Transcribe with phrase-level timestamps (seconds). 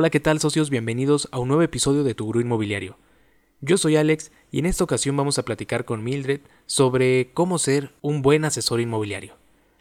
[0.00, 0.70] Hola, ¿qué tal socios?
[0.70, 2.96] Bienvenidos a un nuevo episodio de Tu Gurú Inmobiliario.
[3.60, 7.92] Yo soy Alex y en esta ocasión vamos a platicar con Mildred sobre cómo ser
[8.00, 9.34] un buen asesor inmobiliario.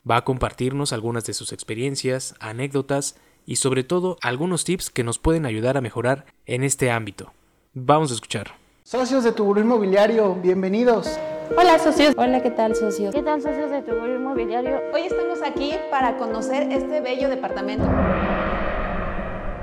[0.05, 5.19] Va a compartirnos algunas de sus experiencias, anécdotas y sobre todo algunos tips que nos
[5.19, 7.31] pueden ayudar a mejorar en este ámbito.
[7.73, 8.51] Vamos a escuchar.
[8.83, 11.17] Socios de Tu Gurú Inmobiliario, bienvenidos.
[11.55, 12.13] Hola socios.
[12.17, 13.15] Hola, ¿qué tal socios?
[13.15, 14.81] ¿Qué tal socios de Tu Gurú Inmobiliario?
[14.93, 17.85] Hoy estamos aquí para conocer este bello departamento.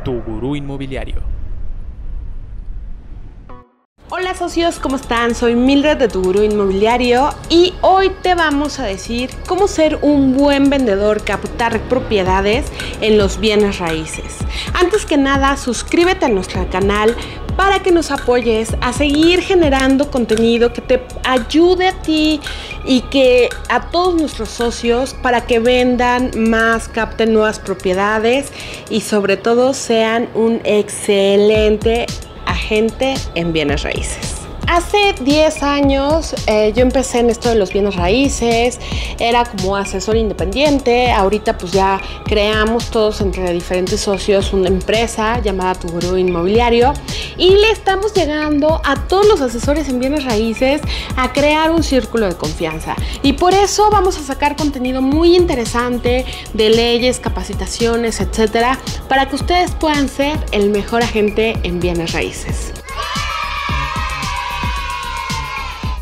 [0.07, 1.17] Tu Gurú Inmobiliario.
[4.09, 5.35] Hola socios, ¿cómo están?
[5.35, 10.37] Soy Mildred de Tu Gurú Inmobiliario y hoy te vamos a decir cómo ser un
[10.37, 12.67] buen vendedor, captar propiedades
[13.01, 14.37] en los bienes raíces.
[14.75, 17.17] Antes que nada, suscríbete a nuestro canal
[17.57, 22.41] para que nos apoyes a seguir generando contenido que te ayude a ti
[22.85, 28.53] y que a todos nuestros socios para que vendan más, capten nuevas propiedades
[28.91, 32.07] y sobre todo sean un excelente
[32.47, 34.36] agente en bienes raíces.
[34.69, 38.81] Hace 10 años eh, yo empecé en esto de los bienes raíces,
[39.19, 45.77] era como asesor independiente, ahorita pues ya creamos todos entre diferentes socios una empresa llamada
[45.77, 46.93] Tu Gurú Inmobiliario
[47.37, 50.81] y le estamos llegando a todos los asesores en bienes raíces
[51.17, 52.97] a crear un círculo de confianza.
[53.23, 59.37] Y por eso vamos a sacar contenido muy interesante de leyes, capacitaciones, etcétera, para que
[59.37, 62.73] ustedes puedan ser el mejor agente en bienes raíces.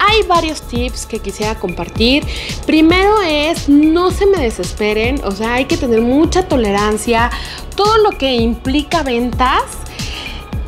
[0.09, 2.25] Hay varios tips que quisiera compartir.
[2.67, 7.31] Primero es no se me desesperen, o sea, hay que tener mucha tolerancia.
[7.77, 9.63] Todo lo que implica ventas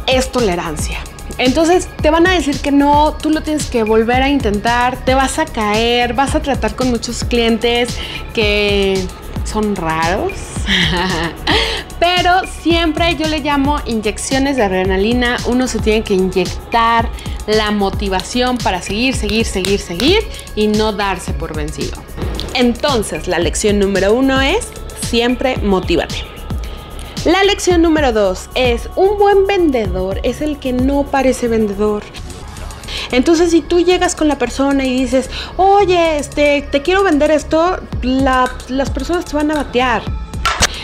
[0.06, 0.98] es tolerancia.
[1.39, 5.15] Entonces te van a decir que no, tú lo tienes que volver a intentar, te
[5.15, 7.97] vas a caer, vas a tratar con muchos clientes
[8.33, 9.05] que
[9.45, 10.33] son raros.
[12.00, 15.37] Pero siempre yo le llamo inyecciones de adrenalina.
[15.47, 17.09] Uno se tiene que inyectar
[17.47, 20.19] la motivación para seguir, seguir, seguir, seguir
[20.55, 22.03] y no darse por vencido.
[22.54, 24.69] Entonces, la lección número uno es
[25.09, 26.16] siempre motívate.
[27.25, 32.04] La lección número dos es un buen vendedor es el que no parece vendedor.
[33.10, 37.81] Entonces, si tú llegas con la persona y dices, oye, este, te quiero vender esto,
[38.03, 40.03] las personas te van a batear.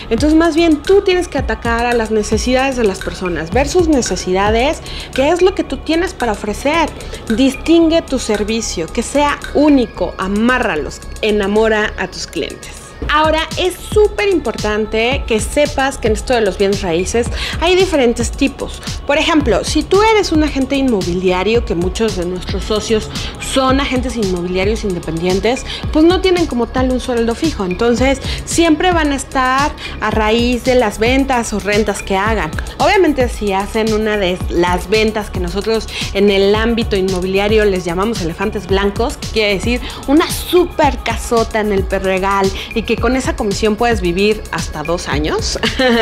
[0.09, 3.87] Entonces, más bien tú tienes que atacar a las necesidades de las personas, ver sus
[3.87, 4.81] necesidades,
[5.13, 6.89] qué es lo que tú tienes para ofrecer.
[7.35, 12.82] Distingue tu servicio, que sea único, amárralos, enamora a tus clientes.
[13.09, 17.27] Ahora es súper importante que sepas que en esto de los bienes raíces
[17.61, 18.81] hay diferentes tipos.
[19.05, 23.09] Por ejemplo, si tú eres un agente inmobiliario, que muchos de nuestros socios
[23.39, 27.65] son agentes inmobiliarios independientes, pues no tienen como tal un sueldo fijo.
[27.65, 29.71] Entonces siempre van a estar
[30.01, 32.51] a raíz de las ventas o rentas que hagan.
[32.77, 38.21] Obviamente si hacen una de las ventas que nosotros en el ámbito inmobiliario les llamamos
[38.21, 43.35] elefantes blancos, que quiere decir una súper casota en el perregal y que con esa
[43.35, 45.59] comisión puedes vivir hasta dos años,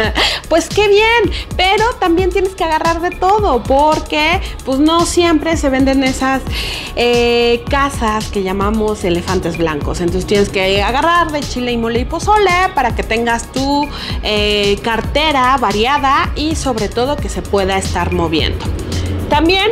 [0.50, 5.70] pues qué bien, pero también tienes que agarrar de todo porque pues no siempre se
[5.70, 6.42] venden esas
[6.96, 10.02] eh, casas que llamamos elefantes blancos.
[10.02, 13.88] Entonces tienes que agarrar de chile y mole y pozole para que tengas tu
[14.24, 18.66] eh, cartera variada y sobre todo que se pueda estar moviendo.
[19.30, 19.72] También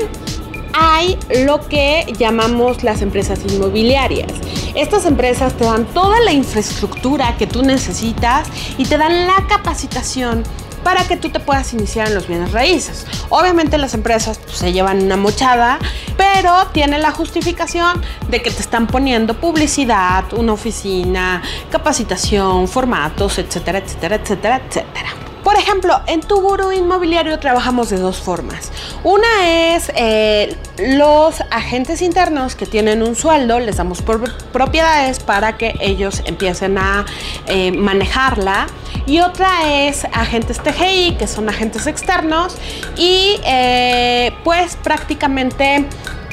[0.74, 4.32] hay lo que llamamos las empresas inmobiliarias.
[4.76, 8.48] Estas empresas te dan toda la infraestructura que tú necesitas
[8.78, 10.44] y te dan la capacitación
[10.84, 13.06] para que tú te puedas iniciar en los bienes raíces.
[13.30, 15.78] Obviamente las empresas pues, se llevan una mochada,
[16.18, 21.42] pero tiene la justificación de que te están poniendo publicidad, una oficina,
[21.72, 25.29] capacitación, formatos, etcétera, etcétera, etcétera, etcétera.
[25.44, 28.72] Por ejemplo, en tu gurú inmobiliario trabajamos de dos formas.
[29.04, 34.04] Una es eh, los agentes internos que tienen un sueldo, les damos
[34.52, 37.06] propiedades para que ellos empiecen a
[37.48, 38.68] eh, manejarla.
[39.06, 39.50] Y otra
[39.88, 42.58] es agentes TGI, que son agentes externos.
[42.98, 45.86] Y eh, pues prácticamente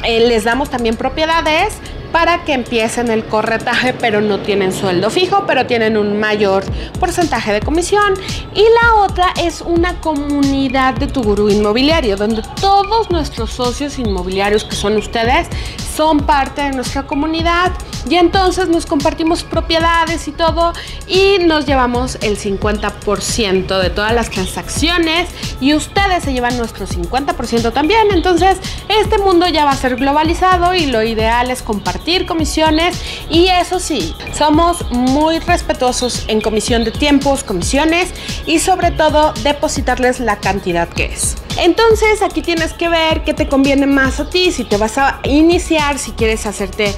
[0.05, 1.79] les damos también propiedades
[2.13, 6.65] para que empiecen el corretaje, pero no tienen sueldo fijo, pero tienen un mayor
[6.99, 8.15] porcentaje de comisión.
[8.55, 14.65] Y la otra es una comunidad de tu gurú inmobiliario, donde todos nuestros socios inmobiliarios,
[14.65, 15.49] que son ustedes,
[15.97, 17.73] son parte de nuestra comunidad
[18.09, 20.73] y entonces nos compartimos propiedades y todo
[21.07, 25.29] y nos llevamos el 50% de todas las transacciones
[25.61, 28.09] y ustedes se llevan nuestro 50% también.
[28.13, 28.59] Entonces,
[28.89, 33.01] este mundo ya va a ser globalizado y lo ideal es compartir comisiones
[33.31, 38.13] y eso sí, somos muy respetuosos en comisión de tiempos, comisiones
[38.47, 41.46] y sobre todo depositarles la cantidad que es.
[41.59, 45.21] Entonces aquí tienes que ver qué te conviene más a ti, si te vas a
[45.25, 46.95] iniciar, si quieres hacerte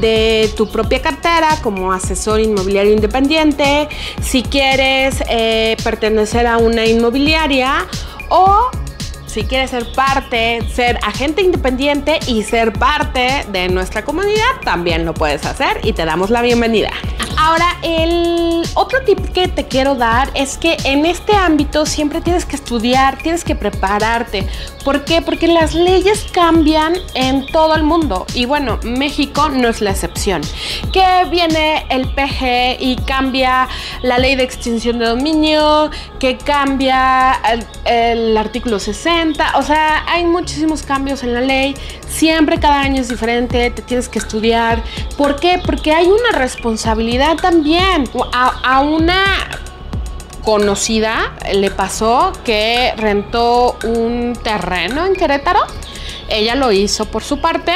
[0.00, 3.88] de tu propia cartera como asesor inmobiliario independiente,
[4.22, 7.86] si quieres eh, pertenecer a una inmobiliaria
[8.28, 8.70] o
[9.26, 15.14] si quieres ser parte, ser agente independiente y ser parte de nuestra comunidad, también lo
[15.14, 16.90] puedes hacer y te damos la bienvenida.
[17.46, 22.44] Ahora, el otro tip que te quiero dar es que en este ámbito siempre tienes
[22.44, 24.48] que estudiar, tienes que prepararte.
[24.84, 25.22] ¿Por qué?
[25.22, 28.26] Porque las leyes cambian en todo el mundo.
[28.34, 30.42] Y bueno, México no es la excepción.
[30.92, 33.68] Que viene el PG y cambia
[34.02, 39.56] la ley de extinción de dominio, que cambia el, el artículo 60.
[39.56, 41.76] O sea, hay muchísimos cambios en la ley.
[42.08, 44.82] Siempre cada año es diferente, te tienes que estudiar.
[45.16, 45.60] ¿Por qué?
[45.64, 48.08] Porque hay una responsabilidad también.
[48.32, 49.24] A, a una
[50.46, 55.60] conocida le pasó que rentó un terreno en Querétaro.
[56.28, 57.72] Ella lo hizo por su parte.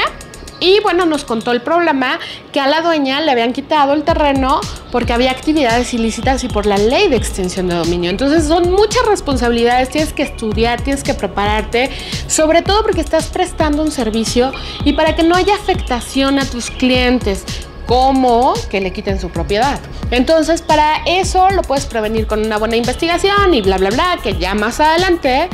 [0.60, 2.18] Y bueno, nos contó el problema
[2.52, 4.60] que a la dueña le habían quitado el terreno
[4.92, 8.10] porque había actividades ilícitas y por la ley de extensión de dominio.
[8.10, 11.90] Entonces son muchas responsabilidades, tienes que estudiar, tienes que prepararte,
[12.26, 14.52] sobre todo porque estás prestando un servicio
[14.84, 17.46] y para que no haya afectación a tus clientes
[17.90, 19.80] como que le quiten su propiedad.
[20.12, 24.38] Entonces, para eso lo puedes prevenir con una buena investigación y bla, bla, bla, que
[24.38, 25.48] ya más adelante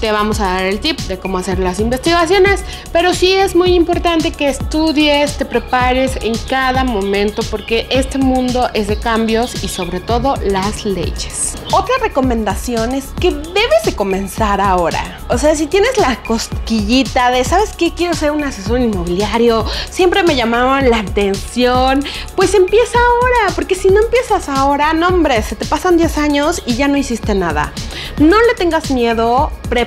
[0.00, 3.74] te vamos a dar el tip de cómo hacer las investigaciones, pero sí es muy
[3.74, 9.68] importante que estudies, te prepares en cada momento porque este mundo es de cambios y
[9.68, 11.54] sobre todo las leyes.
[11.72, 15.20] Otra recomendación es que debes de comenzar ahora.
[15.28, 17.92] O sea, si tienes la cosquillita de, ¿sabes qué?
[17.92, 22.04] Quiero ser un asesor inmobiliario, siempre me llamaban la atención,
[22.36, 26.62] pues empieza ahora, porque si no empiezas ahora, no hombre, se te pasan 10 años
[26.66, 27.72] y ya no hiciste nada.
[28.18, 29.85] No le tengas miedo, prepárate,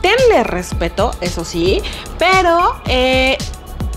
[0.00, 1.82] tenle respeto, eso sí,
[2.18, 3.36] pero eh,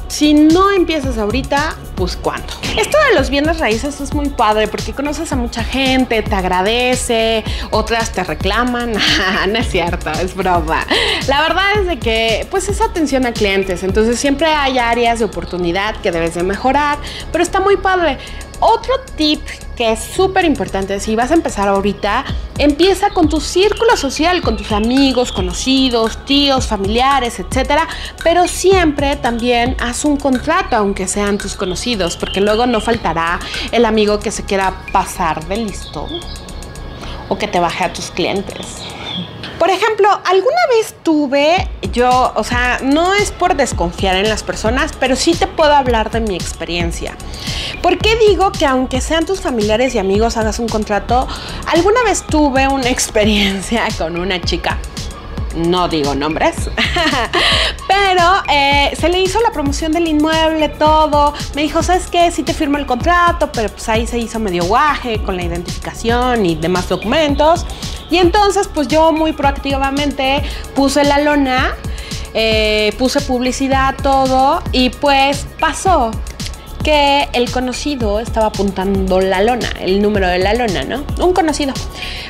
[0.09, 2.51] si no empiezas ahorita, pues cuándo.
[2.77, 7.43] Esto de los bienes raíces es muy padre porque conoces a mucha gente, te agradece,
[7.69, 8.93] otras te reclaman.
[9.49, 10.85] no es cierto, es broma.
[11.27, 15.25] La verdad es de que pues es atención a clientes, entonces siempre hay áreas de
[15.25, 16.97] oportunidad que debes de mejorar,
[17.31, 18.17] pero está muy padre.
[18.59, 19.41] Otro tip
[19.75, 22.25] que es súper importante, si vas a empezar ahorita,
[22.57, 27.87] empieza con tu círculo social, con tus amigos, conocidos, tíos, familiares, etcétera,
[28.21, 33.39] pero siempre también haz un contrato, aunque sean tus conocidos, porque luego no faltará
[33.71, 36.07] el amigo que se quiera pasar de listo
[37.29, 38.65] o que te baje a tus clientes.
[39.59, 44.93] Por ejemplo, alguna vez tuve yo, o sea, no es por desconfiar en las personas,
[44.99, 47.15] pero sí te puedo hablar de mi experiencia.
[47.81, 51.27] ¿Por qué digo que aunque sean tus familiares y amigos hagas un contrato?
[51.67, 54.77] Alguna vez tuve una experiencia con una chica
[55.55, 56.55] no digo nombres,
[57.87, 61.33] pero eh, se le hizo la promoción del inmueble, todo.
[61.55, 62.31] Me dijo, ¿sabes qué?
[62.31, 66.45] Sí te firmo el contrato, pero pues ahí se hizo medio guaje con la identificación
[66.45, 67.65] y demás documentos.
[68.09, 70.41] Y entonces, pues yo muy proactivamente
[70.75, 71.75] puse la lona,
[72.33, 76.11] eh, puse publicidad, todo, y pues pasó
[76.83, 81.03] que el conocido estaba apuntando la lona, el número de la lona, ¿no?
[81.23, 81.73] Un conocido,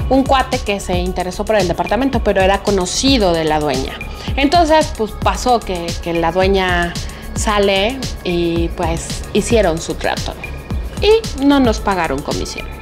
[0.10, 3.94] un cuate que se interesó por el departamento, pero era conocido de la dueña.
[4.36, 6.94] Entonces, pues pasó que, que la dueña
[7.36, 10.34] sale y pues hicieron su trato.
[11.02, 12.79] Y no nos pagaron comisión.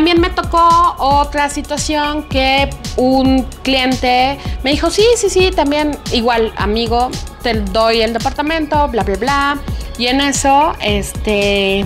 [0.00, 6.54] También me tocó otra situación que un cliente me dijo, sí, sí, sí, también igual,
[6.56, 7.10] amigo,
[7.42, 9.58] te doy el departamento, bla, bla, bla.
[9.98, 11.84] Y en eso, este,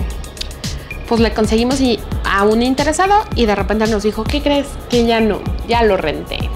[1.09, 1.81] pues le conseguimos
[2.23, 4.67] a un interesado y de repente nos dijo, ¿qué crees?
[4.89, 6.49] Que ya no, ya lo renté.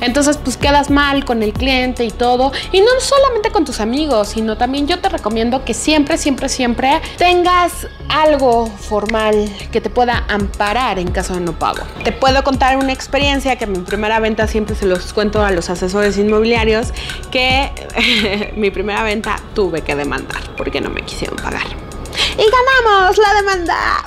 [0.00, 2.52] Entonces, pues quedas mal con el cliente y todo.
[2.72, 7.00] Y no solamente con tus amigos, sino también yo te recomiendo que siempre, siempre, siempre
[7.18, 11.84] tengas algo formal que te pueda amparar en caso de no pago.
[12.04, 15.50] Te puedo contar una experiencia que en mi primera venta siempre se los cuento a
[15.50, 16.92] los asesores inmobiliarios
[17.30, 17.70] que
[18.56, 21.66] mi primera venta tuve que demandar porque no me quisieron pagar.
[22.38, 24.04] Y ganamos la demanda.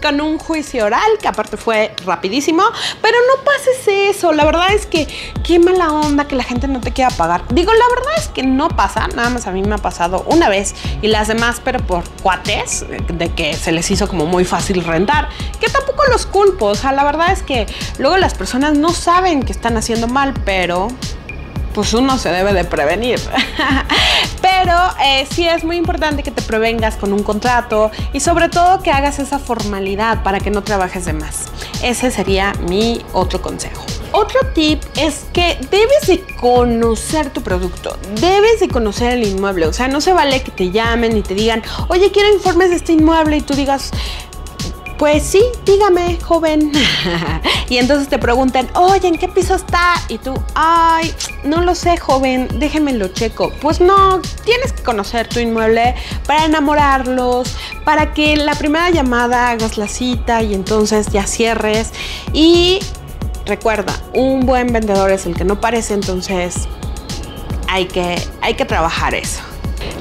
[0.00, 2.62] Con un juicio oral, que aparte fue rapidísimo,
[3.02, 5.06] pero no pases eso, la verdad es que
[5.44, 7.42] qué mala onda que la gente no te quiera pagar.
[7.50, 10.48] Digo, la verdad es que no pasa, nada más a mí me ha pasado una
[10.48, 14.84] vez y las demás, pero por cuates, de que se les hizo como muy fácil
[14.84, 15.28] rentar,
[15.60, 17.66] que tampoco los culpo, o sea, la verdad es que
[17.98, 20.88] luego las personas no saben que están haciendo mal, pero
[21.76, 23.20] pues uno se debe de prevenir.
[24.66, 28.82] Pero eh, sí es muy importante que te prevengas con un contrato y sobre todo
[28.82, 31.44] que hagas esa formalidad para que no trabajes de más.
[31.84, 33.86] Ese sería mi otro consejo.
[34.10, 39.72] Otro tip es que debes de conocer tu producto, debes de conocer el inmueble, o
[39.72, 42.92] sea, no se vale que te llamen y te digan, oye, quiero informes de este
[42.92, 43.92] inmueble y tú digas,
[44.98, 46.72] pues sí, dígame, joven.
[47.68, 49.94] y entonces te preguntan, oye, ¿en qué piso está?
[50.08, 53.52] Y tú, ay, no lo sé, joven, déjenme lo checo.
[53.60, 55.94] Pues no, tienes que conocer tu inmueble
[56.26, 61.92] para enamorarlos, para que la primera llamada hagas la cita y entonces ya cierres.
[62.32, 62.80] Y
[63.44, 66.68] recuerda, un buen vendedor es el que no parece, entonces
[67.68, 69.40] hay que, hay que trabajar eso.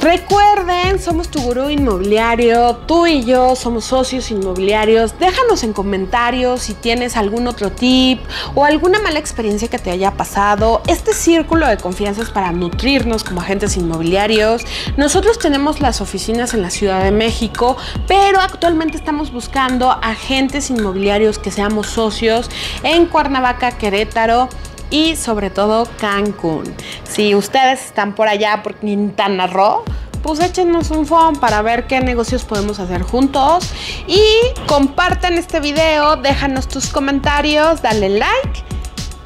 [0.05, 5.17] Recuerden, somos tu gurú inmobiliario, tú y yo somos socios inmobiliarios.
[5.17, 8.19] Déjanos en comentarios si tienes algún otro tip
[8.53, 10.83] o alguna mala experiencia que te haya pasado.
[10.85, 14.61] Este círculo de confianza es para nutrirnos como agentes inmobiliarios.
[14.95, 17.75] Nosotros tenemos las oficinas en la Ciudad de México,
[18.07, 22.51] pero actualmente estamos buscando agentes inmobiliarios que seamos socios
[22.83, 24.49] en Cuernavaca, Querétaro
[24.89, 26.63] y sobre todo Cancún.
[27.03, 29.83] Si ustedes están por allá, por Quintana Roo,
[30.23, 33.71] pues échenos un phone para ver qué negocios podemos hacer juntos
[34.07, 34.21] y
[34.67, 38.63] compartan este video, déjanos tus comentarios, dale like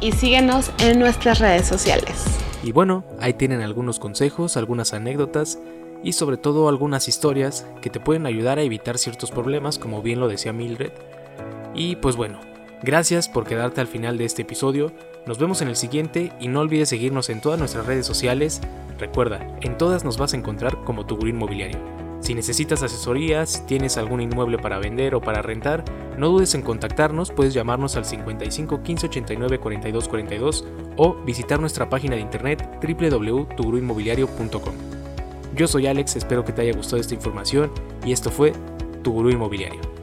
[0.02, 2.26] y síguenos en nuestras redes sociales.
[2.64, 5.60] Y bueno, ahí tienen algunos consejos, algunas anécdotas
[6.04, 10.20] y sobre todo algunas historias que te pueden ayudar a evitar ciertos problemas, como bien
[10.20, 10.92] lo decía Mildred.
[11.74, 12.40] Y pues bueno,
[12.82, 14.94] Gracias por quedarte al final de este episodio.
[15.26, 18.62] Nos vemos en el siguiente y no olvides seguirnos en todas nuestras redes sociales.
[18.98, 21.78] Recuerda, en todas nos vas a encontrar como tu gurú inmobiliario.
[22.22, 25.86] Si necesitas asesoría, si tienes algún inmueble para vender o para rentar,
[26.18, 30.66] no dudes en contactarnos, puedes llamarnos al 55 15 89 42 42
[30.98, 34.74] o visitar nuestra página de internet www.tuguruinmobiliario.com.
[35.56, 37.72] Yo soy Alex, espero que te haya gustado esta información
[38.06, 38.54] y esto fue
[39.02, 39.99] Tu Gurú Inmobiliario.